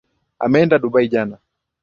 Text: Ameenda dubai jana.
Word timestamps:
Ameenda 0.45 0.79
dubai 0.79 1.07
jana. 1.07 1.37